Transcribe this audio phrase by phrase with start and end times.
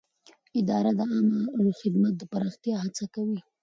[0.59, 3.39] اداره د عامه خدمت د پراختیا هڅه کوي.